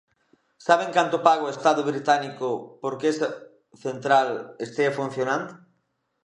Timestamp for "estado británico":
1.55-2.47